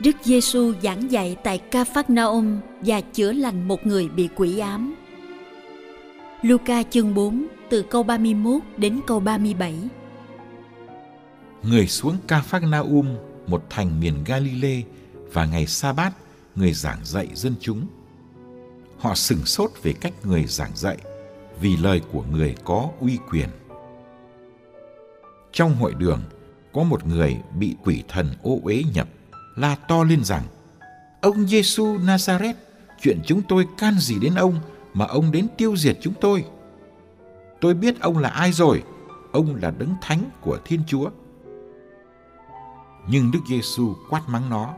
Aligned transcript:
Đức 0.00 0.16
Giêsu 0.22 0.72
giảng 0.82 1.12
dạy 1.12 1.36
tại 1.44 1.58
Ca 1.58 1.84
Phác 1.84 2.10
Naum 2.10 2.60
và 2.80 3.00
chữa 3.00 3.32
lành 3.32 3.68
một 3.68 3.86
người 3.86 4.08
bị 4.08 4.28
quỷ 4.36 4.58
ám. 4.58 4.94
Luca 6.42 6.82
chương 6.82 7.14
4 7.14 7.46
từ 7.70 7.82
câu 7.82 8.02
31 8.02 8.62
đến 8.76 9.00
câu 9.06 9.20
37. 9.20 9.74
Người 11.62 11.86
xuống 11.86 12.16
Ca 12.28 12.40
Phác 12.40 12.62
Naum, 12.62 13.16
một 13.46 13.64
thành 13.70 14.00
miền 14.00 14.24
Galilee 14.26 14.82
và 15.32 15.46
ngày 15.46 15.66
sa 15.66 15.92
bát 15.92 16.12
người 16.54 16.72
giảng 16.72 17.04
dạy 17.04 17.28
dân 17.34 17.54
chúng. 17.60 17.86
Họ 18.98 19.14
sừng 19.14 19.44
sốt 19.44 19.70
về 19.82 19.92
cách 20.00 20.12
người 20.24 20.44
giảng 20.44 20.76
dạy 20.76 20.96
vì 21.60 21.76
lời 21.76 22.00
của 22.12 22.24
người 22.32 22.54
có 22.64 22.90
uy 23.00 23.18
quyền. 23.30 23.48
Trong 25.52 25.74
hội 25.74 25.94
đường 25.94 26.20
có 26.72 26.82
một 26.82 27.06
người 27.06 27.36
bị 27.58 27.76
quỷ 27.84 28.02
thần 28.08 28.26
ô 28.42 28.58
uế 28.64 28.82
nhập 28.94 29.08
la 29.58 29.74
to 29.88 30.04
lên 30.04 30.24
rằng 30.24 30.42
Ông 31.20 31.46
Giêsu 31.46 31.98
Nazareth, 31.98 32.54
chuyện 33.00 33.20
chúng 33.26 33.42
tôi 33.48 33.66
can 33.78 33.94
gì 33.98 34.18
đến 34.18 34.34
ông 34.34 34.60
mà 34.94 35.06
ông 35.06 35.32
đến 35.32 35.46
tiêu 35.56 35.76
diệt 35.76 35.98
chúng 36.00 36.14
tôi? 36.20 36.44
Tôi 37.60 37.74
biết 37.74 38.00
ông 38.00 38.18
là 38.18 38.28
ai 38.28 38.52
rồi, 38.52 38.82
ông 39.32 39.54
là 39.62 39.70
đấng 39.70 39.94
thánh 40.02 40.30
của 40.40 40.58
Thiên 40.64 40.80
Chúa. 40.86 41.10
Nhưng 43.08 43.30
Đức 43.30 43.38
Giêsu 43.48 43.94
quát 44.10 44.22
mắng 44.28 44.50
nó, 44.50 44.74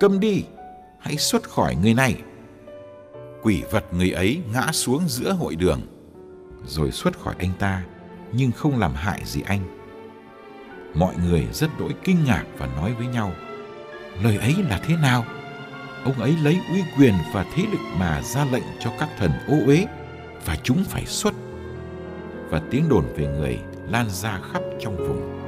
câm 0.00 0.20
đi, 0.20 0.44
hãy 0.98 1.16
xuất 1.16 1.42
khỏi 1.42 1.76
người 1.76 1.94
này. 1.94 2.22
Quỷ 3.42 3.62
vật 3.70 3.84
người 3.92 4.10
ấy 4.10 4.42
ngã 4.52 4.72
xuống 4.72 5.02
giữa 5.08 5.32
hội 5.32 5.56
đường, 5.56 5.80
rồi 6.66 6.90
xuất 6.90 7.20
khỏi 7.20 7.34
anh 7.38 7.52
ta, 7.58 7.84
nhưng 8.32 8.52
không 8.52 8.78
làm 8.78 8.94
hại 8.94 9.22
gì 9.24 9.42
anh. 9.46 9.60
Mọi 10.94 11.14
người 11.16 11.48
rất 11.52 11.78
đỗi 11.78 11.94
kinh 12.04 12.24
ngạc 12.24 12.44
và 12.58 12.66
nói 12.66 12.94
với 12.94 13.06
nhau– 13.06 13.32
lời 14.22 14.36
ấy 14.36 14.54
là 14.68 14.80
thế 14.82 14.96
nào? 14.96 15.24
Ông 16.04 16.20
ấy 16.20 16.34
lấy 16.42 16.58
uy 16.72 16.82
quyền 16.98 17.14
và 17.32 17.44
thế 17.54 17.62
lực 17.62 17.80
mà 17.98 18.22
ra 18.22 18.44
lệnh 18.52 18.62
cho 18.80 18.92
các 18.98 19.08
thần 19.18 19.30
ô 19.48 19.56
uế 19.66 19.86
và 20.44 20.56
chúng 20.62 20.84
phải 20.84 21.06
xuất. 21.06 21.34
Và 22.50 22.60
tiếng 22.70 22.88
đồn 22.88 23.04
về 23.16 23.26
người 23.26 23.58
lan 23.90 24.10
ra 24.10 24.40
khắp 24.52 24.62
trong 24.80 24.96
vùng. 24.96 25.45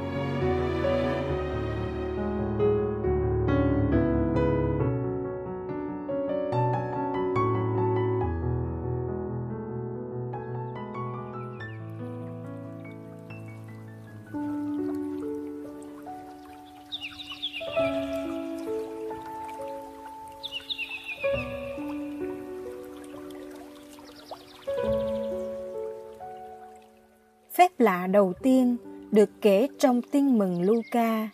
Phép 27.79 27.83
lạ 27.85 28.07
đầu 28.07 28.33
tiên 28.41 28.77
được 29.11 29.29
kể 29.41 29.67
trong 29.79 30.01
tin 30.01 30.37
mừng 30.37 30.61
Luca 30.61 31.29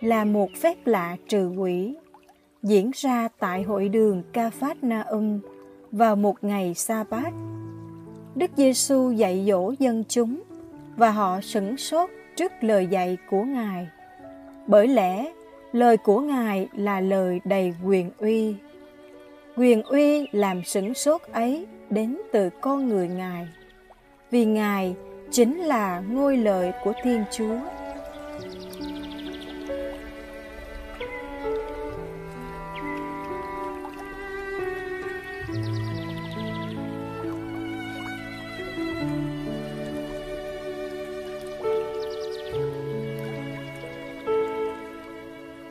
là 0.00 0.24
một 0.24 0.48
phép 0.60 0.74
lạ 0.84 1.16
trừ 1.28 1.48
quỷ, 1.58 1.94
diễn 2.62 2.90
ra 2.94 3.28
tại 3.38 3.62
hội 3.62 3.88
đường 3.88 4.22
Ca 4.32 4.50
Phát 4.50 4.84
Na 4.84 5.00
Um 5.00 5.40
vào 5.92 6.16
một 6.16 6.44
ngày 6.44 6.74
sa 6.74 7.04
bát. 7.10 7.32
Đức 8.34 8.50
Giêsu 8.56 9.10
dạy 9.10 9.44
dỗ 9.48 9.72
dân 9.78 10.04
chúng 10.08 10.42
và 10.96 11.10
họ 11.10 11.40
sửng 11.40 11.76
sốt 11.76 12.10
trước 12.36 12.52
lời 12.60 12.86
dạy 12.86 13.16
của 13.30 13.42
Ngài. 13.42 13.88
Bởi 14.66 14.88
lẽ, 14.88 15.32
lời 15.72 15.96
của 15.96 16.20
Ngài 16.20 16.68
là 16.76 17.00
lời 17.00 17.40
đầy 17.44 17.74
quyền 17.84 18.10
uy. 18.18 18.54
Quyền 19.56 19.82
uy 19.82 20.28
làm 20.32 20.64
sửng 20.64 20.94
sốt 20.94 21.22
ấy 21.32 21.66
đến 21.90 22.18
từ 22.32 22.50
con 22.60 22.88
người 22.88 23.08
Ngài. 23.08 23.48
Vì 24.30 24.44
Ngài 24.44 24.94
chính 25.34 25.58
là 25.58 26.02
ngôi 26.08 26.36
lời 26.36 26.72
của 26.84 26.92
Thiên 27.02 27.24
Chúa. 27.30 27.58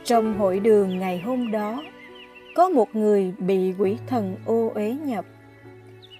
Trong 0.04 0.38
hội 0.38 0.60
đường 0.60 0.98
ngày 0.98 1.20
hôm 1.20 1.50
đó, 1.50 1.82
có 2.54 2.68
một 2.68 2.96
người 2.96 3.32
bị 3.38 3.74
quỷ 3.78 3.96
thần 4.06 4.36
ô 4.46 4.72
uế 4.74 4.96
nhập. 5.04 5.24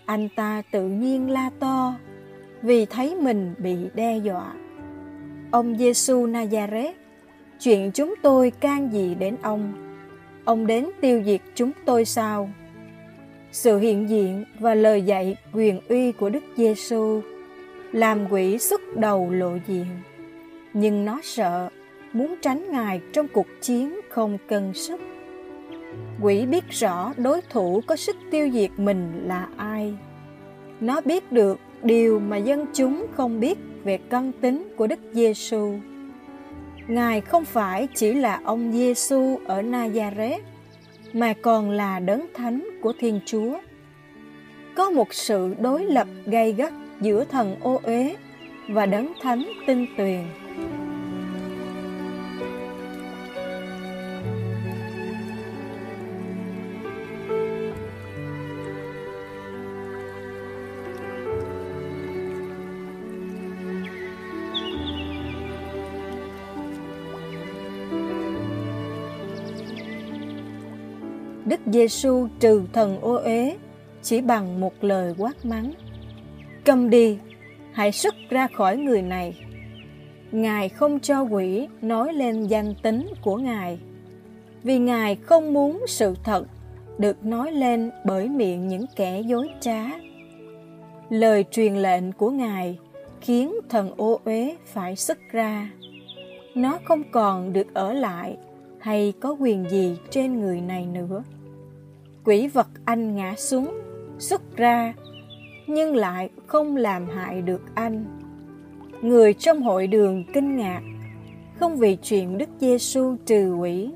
Anh 0.07 0.29
ta 0.37 0.63
tự 0.73 0.89
nhiên 0.89 1.31
la 1.31 1.51
to 1.61 1.95
vì 2.65 2.87
thấy 2.87 3.15
mình 3.15 3.55
bị 3.59 3.77
đe 3.95 4.19
dọa. 4.19 4.53
Ông 5.51 5.77
Giêsu 5.79 6.27
Nazareth, 6.27 6.93
chuyện 7.61 7.91
chúng 7.95 8.15
tôi 8.23 8.51
can 8.51 8.93
gì 8.93 9.15
đến 9.15 9.37
ông? 9.43 9.73
Ông 10.45 10.67
đến 10.67 10.87
tiêu 11.01 11.23
diệt 11.27 11.41
chúng 11.55 11.73
tôi 11.85 12.05
sao? 12.05 12.51
Sự 13.53 13.79
hiện 13.79 14.09
diện 14.09 14.45
và 14.59 14.75
lời 14.75 15.03
dạy 15.03 15.37
quyền 15.53 15.81
uy 15.89 16.13
của 16.13 16.31
Đức 16.31 16.45
Giêsu 16.57 17.21
làm 17.93 18.33
quỷ 18.33 18.59
xuất 18.59 18.81
đầu 18.97 19.31
lộ 19.31 19.57
diện, 19.67 19.87
nhưng 20.73 21.05
nó 21.05 21.21
sợ 21.23 21.69
muốn 22.13 22.35
tránh 22.43 22.71
ngài 22.71 23.01
trong 23.13 23.29
cuộc 23.29 23.47
chiến 23.61 24.01
không 24.11 24.39
cân 24.49 24.73
sức. 24.75 25.01
Quỷ 26.21 26.47
biết 26.47 26.65
rõ 26.71 27.13
đối 27.17 27.41
thủ 27.41 27.81
có 27.87 27.97
sức 27.97 28.17
tiêu 28.31 28.51
diệt 28.53 28.71
mình 28.77 29.23
là 29.27 29.49
ai. 29.57 29.95
Nó 30.81 31.01
biết 31.01 31.33
được 31.33 31.61
điều 31.85 32.19
mà 32.19 32.37
dân 32.37 32.67
chúng 32.75 33.07
không 33.13 33.41
biết 33.41 33.59
về 33.85 33.99
căn 34.11 34.33
tính 34.41 34.69
của 34.77 34.87
Đức 34.87 35.01
Giêsu. 35.13 35.75
Ngài 36.89 37.21
không 37.21 37.45
phải 37.45 37.89
chỉ 37.95 38.15
là 38.15 38.41
ông 38.45 38.73
Giêsu 38.73 39.39
ở 39.47 39.63
Nazareth, 39.63 40.41
mà 41.13 41.33
còn 41.43 41.71
là 41.71 41.99
đấng 41.99 42.27
thánh 42.35 42.69
của 42.83 42.93
Thiên 42.99 43.21
Chúa. 43.27 43.59
Có 44.77 44.91
một 44.91 45.15
sự 45.15 45.55
đối 45.61 45.85
lập 45.85 46.09
gay 46.27 46.53
gắt 46.53 46.73
giữa 47.01 47.25
thần 47.25 47.57
ô 47.61 47.81
uế 47.83 48.17
và 48.69 48.87
đấng 48.87 49.13
thánh 49.23 49.45
tinh 49.67 49.87
tuyền. 49.97 50.21
Đức 71.47 71.61
Giêsu 71.67 72.29
trừ 72.41 72.63
thần 72.73 73.01
ô 73.01 73.15
uế 73.15 73.57
chỉ 74.03 74.21
bằng 74.21 74.61
một 74.61 74.73
lời 74.81 75.15
quát 75.19 75.45
mắng. 75.45 75.73
Cầm 76.65 76.91
đi, 76.91 77.19
hãy 77.73 77.93
xuất 77.93 78.15
ra 78.31 78.49
khỏi 78.57 78.77
người 78.77 79.03
này. 79.03 79.41
Ngài 80.33 80.69
không 80.69 81.01
cho 81.01 81.23
quỷ 81.23 81.69
nói 81.83 82.13
lên 82.13 82.47
danh 82.47 82.75
tính 82.83 83.07
của 83.23 83.37
Ngài, 83.37 83.79
vì 84.63 84.79
Ngài 84.79 85.17
không 85.17 85.53
muốn 85.53 85.85
sự 85.89 86.15
thật 86.25 86.45
được 86.99 87.25
nói 87.25 87.53
lên 87.53 87.91
bởi 88.05 88.29
miệng 88.29 88.69
những 88.69 88.85
kẻ 88.97 89.21
dối 89.21 89.49
trá. 89.61 89.85
Lời 91.11 91.45
truyền 91.51 91.75
lệnh 91.75 92.13
của 92.13 92.31
Ngài 92.31 92.79
khiến 93.21 93.55
thần 93.69 93.91
ô 93.97 94.21
uế 94.25 94.57
phải 94.67 94.97
xuất 94.97 95.19
ra. 95.33 95.71
Nó 96.55 96.79
không 96.85 97.03
còn 97.13 97.53
được 97.53 97.75
ở 97.75 97.93
lại 97.93 98.37
hay 98.85 99.13
có 99.21 99.37
quyền 99.41 99.71
gì 99.71 99.99
trên 100.11 100.41
người 100.41 100.61
này 100.61 100.87
nữa. 100.87 101.23
Quỷ 102.25 102.49
vật 102.49 102.67
anh 102.85 103.17
ngã 103.17 103.35
xuống, 103.37 103.81
xuất 104.19 104.57
ra, 104.57 104.95
nhưng 105.67 105.97
lại 105.97 106.31
không 106.47 106.77
làm 106.77 107.07
hại 107.09 107.43
được 107.43 107.63
anh. 107.75 108.05
Người 109.03 109.35
trong 109.35 109.63
hội 109.63 109.87
đường 109.87 110.25
kinh 110.35 110.57
ngạc, 110.57 110.81
không 111.61 111.77
vì 111.77 111.97
chuyện 111.97 112.39
Đức 112.39 112.49
Giêsu 112.61 113.17
trừ 113.27 113.55
quỷ, 113.55 113.91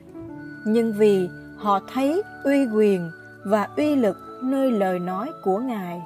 nhưng 0.67 0.93
vì 0.99 1.29
họ 1.57 1.81
thấy 1.93 2.23
uy 2.45 2.67
quyền 2.75 3.11
và 3.47 3.69
uy 3.77 3.97
lực 3.97 4.17
nơi 4.43 4.71
lời 4.71 4.99
nói 4.99 5.31
của 5.45 5.59
Ngài. 5.59 6.03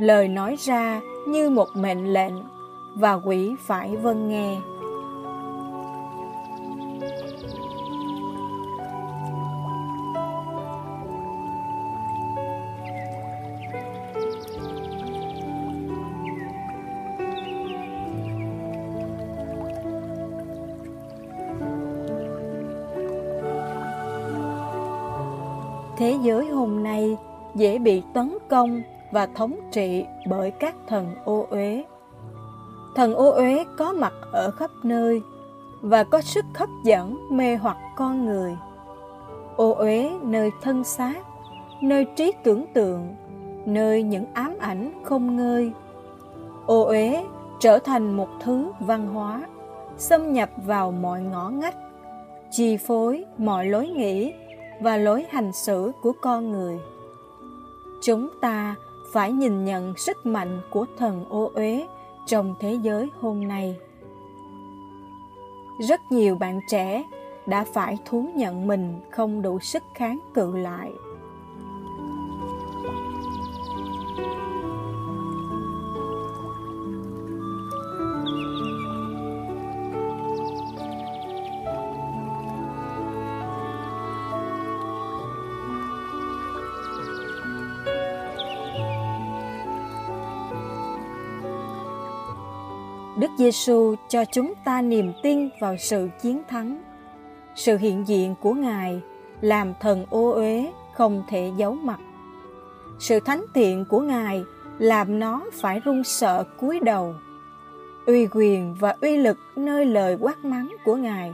Lời 0.00 0.28
nói 0.28 0.56
ra 0.58 1.00
như 1.28 1.50
một 1.50 1.68
mệnh 1.74 2.12
lệnh 2.12 2.34
và 2.96 3.12
quỷ 3.12 3.54
phải 3.66 3.96
vâng 3.96 4.28
nghe. 4.28 4.56
Bị 27.82 28.02
tấn 28.14 28.38
công 28.48 28.82
và 29.10 29.26
thống 29.26 29.54
trị 29.72 30.04
bởi 30.28 30.50
các 30.50 30.74
thần 30.88 31.14
ô 31.24 31.46
uế. 31.50 31.84
Thần 32.94 33.14
ô 33.14 33.30
uế 33.30 33.64
có 33.78 33.92
mặt 33.92 34.12
ở 34.32 34.50
khắp 34.50 34.70
nơi 34.82 35.22
và 35.80 36.04
có 36.04 36.20
sức 36.20 36.44
hấp 36.54 36.68
dẫn 36.84 37.28
mê 37.30 37.56
hoặc 37.56 37.76
con 37.96 38.26
người. 38.26 38.56
Ô 39.56 39.72
uế 39.72 40.10
nơi 40.22 40.50
thân 40.62 40.84
xác, 40.84 41.18
nơi 41.82 42.06
trí 42.16 42.32
tưởng 42.44 42.64
tượng, 42.74 43.16
nơi 43.66 44.02
những 44.02 44.24
ám 44.34 44.54
ảnh 44.60 45.02
không 45.04 45.36
ngơi. 45.36 45.72
Ô 46.66 46.82
uế 46.82 47.24
trở 47.60 47.78
thành 47.78 48.16
một 48.16 48.28
thứ 48.40 48.72
văn 48.80 49.08
hóa, 49.08 49.42
xâm 49.96 50.32
nhập 50.32 50.50
vào 50.56 50.90
mọi 50.90 51.20
ngõ 51.22 51.48
ngách, 51.48 51.76
chi 52.50 52.76
phối 52.76 53.24
mọi 53.38 53.66
lối 53.66 53.88
nghĩ 53.88 54.32
và 54.80 54.96
lối 54.96 55.26
hành 55.30 55.52
xử 55.52 55.92
của 56.02 56.12
con 56.22 56.50
người 56.50 56.78
chúng 58.02 58.28
ta 58.40 58.74
phải 59.12 59.32
nhìn 59.32 59.64
nhận 59.64 59.96
sức 59.96 60.26
mạnh 60.26 60.60
của 60.70 60.86
thần 60.98 61.24
ô 61.28 61.50
uế 61.54 61.86
trong 62.26 62.54
thế 62.60 62.78
giới 62.82 63.10
hôm 63.20 63.48
nay. 63.48 63.76
Rất 65.88 66.12
nhiều 66.12 66.36
bạn 66.36 66.60
trẻ 66.68 67.04
đã 67.46 67.64
phải 67.64 67.98
thú 68.04 68.26
nhận 68.34 68.66
mình 68.66 69.00
không 69.10 69.42
đủ 69.42 69.58
sức 69.60 69.82
kháng 69.94 70.18
cự 70.34 70.56
lại. 70.56 70.92
Đức 93.16 93.30
Giêsu 93.38 93.94
cho 94.08 94.24
chúng 94.24 94.54
ta 94.64 94.82
niềm 94.82 95.12
tin 95.22 95.48
vào 95.60 95.76
sự 95.76 96.08
chiến 96.22 96.42
thắng. 96.48 96.82
Sự 97.54 97.76
hiện 97.76 98.08
diện 98.08 98.34
của 98.40 98.52
Ngài 98.52 99.00
làm 99.40 99.74
thần 99.80 100.06
ô 100.10 100.30
uế 100.30 100.72
không 100.94 101.22
thể 101.28 101.52
giấu 101.56 101.74
mặt. 101.74 102.00
Sự 102.98 103.20
thánh 103.20 103.44
thiện 103.54 103.84
của 103.88 104.00
Ngài 104.00 104.44
làm 104.78 105.18
nó 105.18 105.44
phải 105.52 105.80
run 105.80 106.04
sợ 106.04 106.44
cúi 106.60 106.80
đầu. 106.80 107.14
Uy 108.06 108.26
quyền 108.26 108.74
và 108.74 108.96
uy 109.00 109.16
lực 109.16 109.38
nơi 109.56 109.86
lời 109.86 110.16
quát 110.20 110.44
mắng 110.44 110.76
của 110.84 110.96
Ngài 110.96 111.32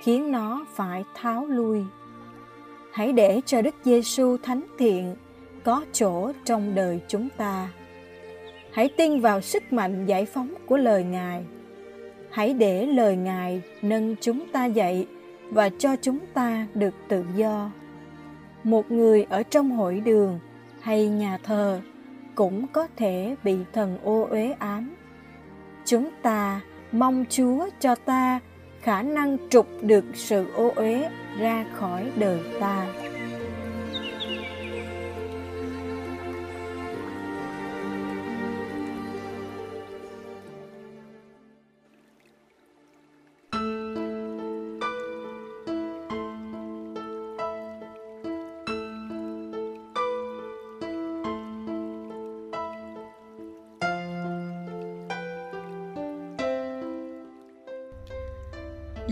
khiến 0.00 0.32
nó 0.32 0.64
phải 0.74 1.04
tháo 1.14 1.46
lui. 1.46 1.84
Hãy 2.92 3.12
để 3.12 3.40
cho 3.46 3.62
Đức 3.62 3.74
Giêsu 3.84 4.36
thánh 4.42 4.62
thiện 4.78 5.16
có 5.64 5.84
chỗ 5.92 6.32
trong 6.44 6.74
đời 6.74 7.00
chúng 7.08 7.28
ta. 7.36 7.68
Hãy 8.74 8.88
tin 8.88 9.20
vào 9.20 9.40
sức 9.40 9.72
mạnh 9.72 10.06
giải 10.06 10.26
phóng 10.26 10.54
của 10.66 10.76
lời 10.76 11.04
Ngài. 11.04 11.44
Hãy 12.30 12.54
để 12.54 12.86
lời 12.86 13.16
Ngài 13.16 13.62
nâng 13.82 14.16
chúng 14.20 14.46
ta 14.52 14.64
dậy 14.64 15.06
và 15.50 15.68
cho 15.78 15.96
chúng 16.02 16.18
ta 16.34 16.66
được 16.74 16.94
tự 17.08 17.24
do. 17.36 17.70
Một 18.64 18.90
người 18.90 19.26
ở 19.30 19.42
trong 19.42 19.70
hội 19.70 20.00
đường 20.00 20.38
hay 20.80 21.08
nhà 21.08 21.38
thờ 21.42 21.80
cũng 22.34 22.66
có 22.66 22.86
thể 22.96 23.36
bị 23.44 23.56
thần 23.72 23.98
ô 24.02 24.26
uế 24.30 24.54
ám. 24.58 24.94
Chúng 25.84 26.10
ta 26.22 26.60
mong 26.92 27.24
Chúa 27.30 27.68
cho 27.80 27.94
ta 27.94 28.40
khả 28.80 29.02
năng 29.02 29.36
trục 29.50 29.66
được 29.82 30.04
sự 30.14 30.46
ô 30.54 30.72
uế 30.76 31.08
ra 31.38 31.64
khỏi 31.74 32.10
đời 32.16 32.40
ta. 32.60 32.86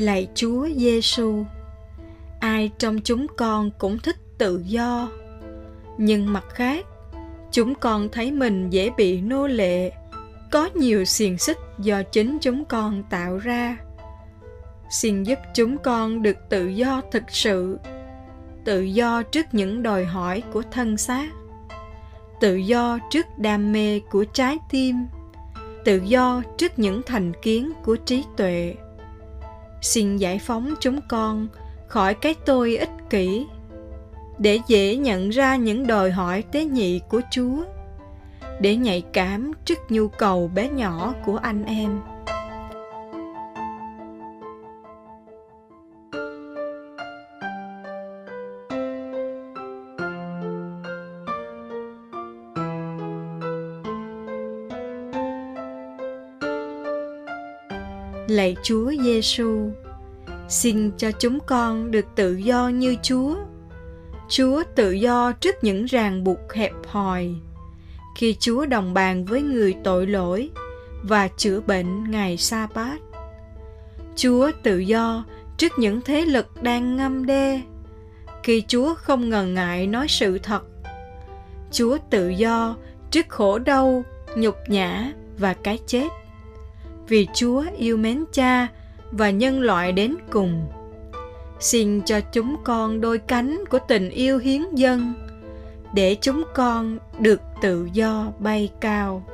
Lạy 0.02 0.28
Chúa 0.35 0.68
Giêsu, 0.76 1.44
ai 2.40 2.71
trong 2.78 3.00
chúng 3.04 3.26
con 3.37 3.71
cũng 3.78 3.99
thích 3.99 4.16
tự 4.38 4.62
do, 4.66 5.09
nhưng 5.99 6.32
mặt 6.32 6.44
khác, 6.49 6.87
chúng 7.52 7.75
con 7.75 8.09
thấy 8.09 8.32
mình 8.32 8.71
dễ 8.71 8.90
bị 8.97 9.21
nô 9.21 9.47
lệ, 9.47 9.92
có 10.50 10.68
nhiều 10.75 11.04
xiềng 11.04 11.38
xích 11.38 11.56
do 11.78 12.02
chính 12.02 12.38
chúng 12.40 12.64
con 12.64 13.02
tạo 13.11 13.38
ra. 13.38 13.76
Xin 14.90 15.23
giúp 15.23 15.38
chúng 15.54 15.78
con 15.78 16.23
được 16.23 16.37
tự 16.49 16.68
do 16.68 17.02
thực 17.11 17.23
sự, 17.28 17.78
tự 18.64 18.80
do 18.82 19.23
trước 19.23 19.47
những 19.52 19.82
đòi 19.82 20.04
hỏi 20.04 20.42
của 20.52 20.62
thân 20.71 20.97
xác, 20.97 21.30
tự 22.40 22.56
do 22.56 22.99
trước 23.11 23.26
đam 23.38 23.73
mê 23.73 24.00
của 24.11 24.25
trái 24.25 24.59
tim, 24.71 24.97
tự 25.85 26.00
do 26.04 26.42
trước 26.59 26.78
những 26.78 27.02
thành 27.06 27.32
kiến 27.42 27.73
của 27.85 27.97
trí 27.97 28.25
tuệ 28.37 28.75
xin 29.83 30.17
giải 30.17 30.39
phóng 30.39 30.75
chúng 30.81 31.01
con 31.09 31.49
khỏi 31.89 32.15
cái 32.15 32.35
tôi 32.47 32.77
ích 32.77 32.91
kỷ, 33.11 33.47
để 34.39 34.61
dễ 34.67 34.97
nhận 34.97 35.29
ra 35.29 35.57
những 35.57 35.87
đòi 35.87 36.11
hỏi 36.11 36.43
tế 36.53 36.65
nhị 36.65 37.01
của 37.09 37.21
chúa, 37.31 37.65
để 38.61 38.77
nhạy 38.77 39.03
cảm 39.12 39.53
trước 39.65 39.79
nhu 39.89 40.09
cầu 40.09 40.51
bé 40.55 40.69
nhỏ 40.69 41.15
của 41.25 41.37
anh 41.37 41.65
em. 41.65 42.01
Lạy 58.29 58.57
Chúa 58.62 58.93
Giêsu, 59.02 59.71
xin 60.49 60.91
cho 60.97 61.11
chúng 61.12 61.38
con 61.47 61.91
được 61.91 62.05
tự 62.14 62.35
do 62.35 62.69
như 62.69 62.97
Chúa. 63.02 63.37
Chúa 64.29 64.62
tự 64.75 64.91
do 64.91 65.33
trước 65.33 65.55
những 65.62 65.85
ràng 65.85 66.25
buộc 66.25 66.52
hẹp 66.52 66.73
hòi. 66.87 67.35
Khi 68.17 68.37
Chúa 68.41 68.67
đồng 68.67 68.95
bàn 68.95 69.25
với 69.25 69.43
người 69.43 69.75
tội 69.85 70.07
lỗi 70.07 70.50
và 71.02 71.29
chữa 71.29 71.61
bệnh 71.61 72.11
ngày 72.11 72.37
sa 72.37 72.69
bát. 72.75 72.99
Chúa 74.17 74.50
tự 74.62 74.79
do 74.79 75.25
trước 75.57 75.73
những 75.79 76.00
thế 76.00 76.25
lực 76.25 76.62
đang 76.62 76.97
ngâm 76.97 77.26
đe. 77.26 77.61
khi 78.43 78.62
Chúa 78.69 78.95
không 78.95 79.31
ngần 79.31 79.55
ngại 79.55 79.87
nói 79.87 80.07
sự 80.09 80.38
thật. 80.38 80.62
Chúa 81.73 81.99
tự 82.11 82.29
do 82.29 82.76
trước 83.11 83.29
khổ 83.29 83.59
đau, 83.59 84.02
nhục 84.37 84.57
nhã 84.67 85.12
và 85.38 85.55
cái 85.55 85.79
chết. 85.87 86.09
Vì 87.09 87.26
Chúa 87.35 87.64
yêu 87.76 87.97
mến 87.97 88.25
Cha 88.32 88.68
và 89.11 89.30
nhân 89.30 89.61
loại 89.61 89.92
đến 89.92 90.14
cùng. 90.30 90.66
Xin 91.61 92.02
cho 92.02 92.21
chúng 92.21 92.56
con 92.64 93.00
đôi 93.00 93.18
cánh 93.18 93.64
của 93.71 93.78
tình 93.88 94.11
yêu 94.11 94.38
hiến 94.38 94.62
dân 94.75 95.14
để 95.94 96.16
chúng 96.21 96.44
con 96.54 96.99
được 97.18 97.40
tự 97.62 97.88
do 97.92 98.32
bay 98.38 98.71
cao. 98.80 99.25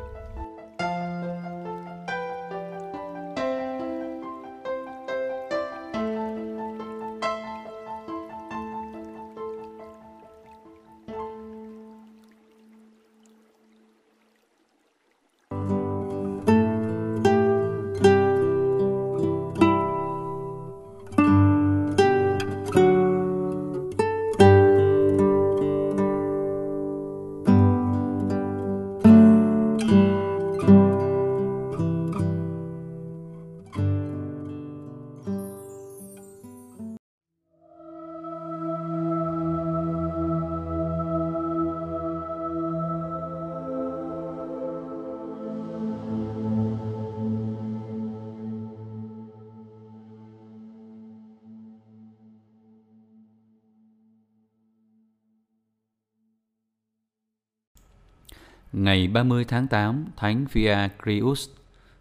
Ngày 58.72 59.08
30 59.08 59.44
tháng 59.44 59.66
8, 59.66 60.04
Thánh 60.16 60.46
Fiacrius, 60.52 61.48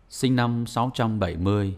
sinh 0.09 0.36
năm 0.36 0.65
670. 0.65 1.75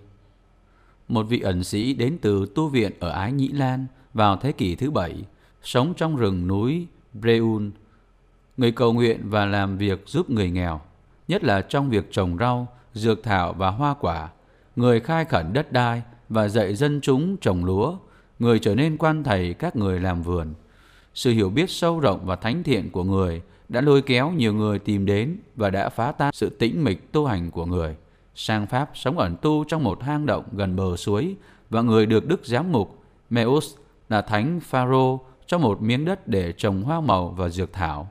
Một 1.08 1.24
vị 1.24 1.40
ẩn 1.40 1.64
sĩ 1.64 1.94
đến 1.94 2.18
từ 2.22 2.46
tu 2.56 2.68
viện 2.68 2.92
ở 3.00 3.10
Ái 3.10 3.32
Nhĩ 3.32 3.48
Lan 3.48 3.86
vào 4.14 4.38
thế 4.38 4.52
kỷ 4.52 4.76
thứ 4.76 4.92
bảy, 4.92 5.16
sống 5.64 5.94
trong 5.98 6.16
rừng 6.16 6.48
núi 6.48 6.88
Breun. 7.14 7.72
Người 8.58 8.72
cầu 8.72 8.94
nguyện 8.94 9.20
và 9.24 9.46
làm 9.46 9.78
việc 9.78 10.04
giúp 10.06 10.30
người 10.30 10.50
nghèo, 10.50 10.82
nhất 11.28 11.44
là 11.44 11.62
trong 11.62 11.90
việc 11.90 12.12
trồng 12.12 12.38
rau, 12.38 12.68
dược 12.94 13.24
thảo 13.24 13.54
và 13.54 13.70
hoa 13.70 13.94
quả. 14.00 14.30
Người 14.76 15.00
khai 15.00 15.26
khẩn 15.26 15.54
đất 15.54 15.72
đai 15.72 16.02
và 16.30 16.48
dạy 16.48 16.76
dân 16.76 17.00
chúng 17.02 17.38
trồng 17.38 17.66
lúa. 17.66 17.98
Người 18.40 18.60
trở 18.60 18.76
nên 18.76 18.98
quan 18.98 19.24
thầy 19.24 19.54
các 19.54 19.76
người 19.76 20.00
làm 20.00 20.22
vườn. 20.22 20.54
Sự 21.14 21.32
hiểu 21.32 21.50
biết 21.50 21.70
sâu 21.70 22.00
rộng 22.00 22.26
và 22.26 22.36
thánh 22.36 22.64
thiện 22.64 22.90
của 22.92 23.04
người– 23.04 23.42
đã 23.70 23.82
lôi 23.82 24.02
kéo 24.02 24.32
nhiều 24.32 24.54
người 24.54 24.80
tìm 24.80 25.06
đến 25.06 25.38
và 25.56 25.70
đã 25.70 25.90
phá 25.90 26.12
tan 26.12 26.34
sự 26.34 26.50
tĩnh 26.50 26.84
mịch 26.84 27.12
tu 27.12 27.26
hành 27.26 27.52
của 27.52 27.66
người. 27.66 27.96
Sang 28.36 28.68
Pháp 28.68 28.92
sống 28.94 29.18
ẩn 29.18 29.36
tu 29.42 29.64
trong 29.64 29.84
một 29.84 30.04
hang 30.04 30.26
động 30.26 30.44
gần 30.52 30.76
bờ 30.76 30.96
suối 30.96 31.36
và 31.70 31.82
người 31.82 32.06
được 32.06 32.28
Đức 32.28 32.46
Giám 32.46 32.72
mục 32.72 33.04
Meus 33.30 33.76
là 34.10 34.22
thánh 34.22 34.60
Pharaoh 34.60 35.22
cho 35.46 35.58
một 35.58 35.82
miếng 35.82 36.06
đất 36.06 36.28
để 36.28 36.52
trồng 36.52 36.84
hoa 36.84 37.02
màu 37.02 37.28
và 37.28 37.50
dược 37.50 37.74
thảo. 37.74 38.10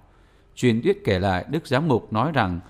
Truyền 0.54 0.82
thuyết 0.82 1.04
kể 1.04 1.18
lại 1.18 1.44
Đức 1.50 1.66
Giám 1.66 1.88
mục 1.88 2.12
nói 2.12 2.32
rằng 2.32 2.60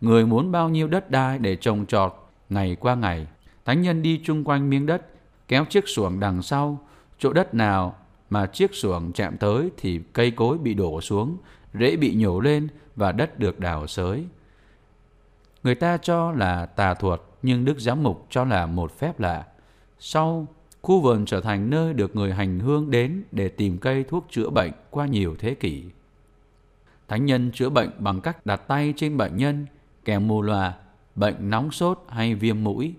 người 0.00 0.26
muốn 0.26 0.52
bao 0.52 0.68
nhiêu 0.68 0.88
đất 0.88 1.10
đai 1.10 1.38
để 1.38 1.56
trồng 1.56 1.86
trọt 1.86 2.14
ngày 2.48 2.76
qua 2.80 2.94
ngày. 2.94 3.26
Thánh 3.64 3.82
nhân 3.82 4.02
đi 4.02 4.20
chung 4.24 4.44
quanh 4.44 4.70
miếng 4.70 4.86
đất, 4.86 5.06
kéo 5.48 5.64
chiếc 5.64 5.88
xuồng 5.88 6.20
đằng 6.20 6.42
sau, 6.42 6.78
chỗ 7.18 7.32
đất 7.32 7.54
nào 7.54 7.96
mà 8.30 8.46
chiếc 8.46 8.74
xuồng 8.74 9.12
chạm 9.12 9.36
tới 9.36 9.70
thì 9.76 10.00
cây 10.12 10.30
cối 10.30 10.58
bị 10.58 10.74
đổ 10.74 11.00
xuống 11.00 11.36
rễ 11.80 11.96
bị 11.96 12.14
nhổ 12.14 12.40
lên 12.40 12.68
và 12.96 13.12
đất 13.12 13.38
được 13.38 13.60
đào 13.60 13.86
xới. 13.86 14.24
Người 15.62 15.74
ta 15.74 15.96
cho 15.96 16.32
là 16.32 16.66
tà 16.66 16.94
thuật, 16.94 17.20
nhưng 17.42 17.64
Đức 17.64 17.80
Giám 17.80 18.02
Mục 18.02 18.26
cho 18.30 18.44
là 18.44 18.66
một 18.66 18.98
phép 18.98 19.20
lạ. 19.20 19.46
Sau, 19.98 20.46
khu 20.82 21.00
vườn 21.00 21.24
trở 21.26 21.40
thành 21.40 21.70
nơi 21.70 21.94
được 21.94 22.16
người 22.16 22.32
hành 22.32 22.58
hương 22.58 22.90
đến 22.90 23.22
để 23.32 23.48
tìm 23.48 23.78
cây 23.78 24.04
thuốc 24.04 24.26
chữa 24.30 24.50
bệnh 24.50 24.72
qua 24.90 25.06
nhiều 25.06 25.36
thế 25.38 25.54
kỷ. 25.54 25.82
Thánh 27.08 27.26
nhân 27.26 27.50
chữa 27.54 27.68
bệnh 27.68 27.90
bằng 27.98 28.20
cách 28.20 28.46
đặt 28.46 28.68
tay 28.68 28.94
trên 28.96 29.16
bệnh 29.16 29.36
nhân, 29.36 29.66
kèm 30.04 30.28
mù 30.28 30.42
loà, 30.42 30.74
bệnh 31.14 31.50
nóng 31.50 31.70
sốt 31.70 32.04
hay 32.08 32.34
viêm 32.34 32.64
mũi. 32.64 32.94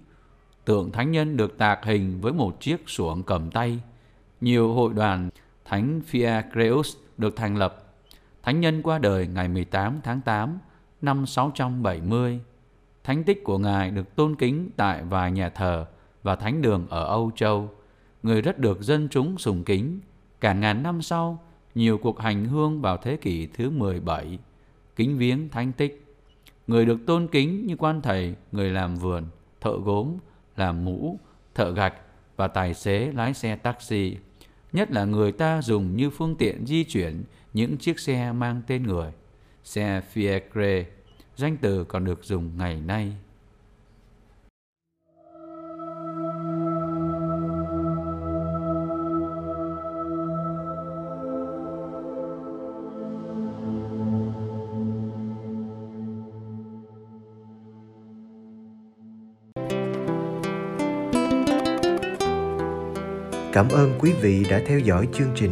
Tượng 0.65 0.91
thánh 0.91 1.11
nhân 1.11 1.37
được 1.37 1.57
tạc 1.57 1.85
hình 1.85 2.21
với 2.21 2.33
một 2.33 2.61
chiếc 2.61 2.89
xuồng 2.89 3.23
cầm 3.23 3.51
tay. 3.51 3.79
Nhiều 4.41 4.73
hội 4.73 4.93
đoàn 4.93 5.29
Thánh 5.65 6.01
Fiacreus 6.11 6.97
được 7.17 7.35
thành 7.35 7.55
lập 7.57 7.88
Thánh 8.49 8.59
nhân 8.59 8.81
qua 8.81 8.99
đời 8.99 9.27
ngày 9.27 9.47
18 9.47 9.99
tháng 10.03 10.21
8 10.21 10.59
năm 11.01 11.25
670. 11.25 12.39
Thánh 13.03 13.23
tích 13.23 13.43
của 13.43 13.57
Ngài 13.57 13.91
được 13.91 14.15
tôn 14.15 14.35
kính 14.35 14.69
tại 14.75 15.03
vài 15.03 15.31
nhà 15.31 15.49
thờ 15.49 15.85
và 16.23 16.35
thánh 16.35 16.61
đường 16.61 16.87
ở 16.89 17.05
Âu 17.05 17.31
Châu. 17.35 17.69
Người 18.23 18.41
rất 18.41 18.59
được 18.59 18.81
dân 18.81 19.07
chúng 19.11 19.37
sùng 19.37 19.63
kính. 19.63 19.99
Cả 20.39 20.53
ngàn 20.53 20.83
năm 20.83 21.01
sau, 21.01 21.43
nhiều 21.75 21.97
cuộc 21.97 22.19
hành 22.19 22.45
hương 22.45 22.81
vào 22.81 22.97
thế 22.97 23.17
kỷ 23.17 23.47
thứ 23.47 23.69
17, 23.69 24.39
kính 24.95 25.17
viếng 25.17 25.49
thánh 25.49 25.71
tích. 25.71 26.05
Người 26.67 26.85
được 26.85 26.99
tôn 27.07 27.27
kính 27.27 27.65
như 27.65 27.75
quan 27.75 28.01
thầy, 28.01 28.35
người 28.51 28.69
làm 28.69 28.95
vườn, 28.95 29.23
thợ 29.61 29.73
gốm, 29.83 30.17
làm 30.57 30.85
mũ, 30.85 31.19
thợ 31.55 31.71
gạch 31.71 31.95
và 32.35 32.47
tài 32.47 32.73
xế 32.73 33.11
lái 33.11 33.33
xe 33.33 33.55
taxi. 33.55 34.17
Nhất 34.73 34.91
là 34.91 35.05
người 35.05 35.31
ta 35.31 35.61
dùng 35.61 35.95
như 35.95 36.09
phương 36.09 36.35
tiện 36.35 36.65
di 36.65 36.83
chuyển 36.83 37.23
những 37.53 37.77
chiếc 37.77 37.99
xe 37.99 38.31
mang 38.31 38.61
tên 38.67 38.83
người. 38.83 39.11
Xe 39.63 40.01
Fiacre, 40.13 40.83
danh 41.35 41.57
từ 41.61 41.83
còn 41.83 42.05
được 42.05 42.23
dùng 42.23 42.57
ngày 42.57 42.81
nay. 42.81 43.13
Cảm 63.53 63.69
ơn 63.69 63.93
quý 63.99 64.13
vị 64.21 64.45
đã 64.49 64.61
theo 64.67 64.79
dõi 64.79 65.07
chương 65.13 65.31
trình 65.35 65.51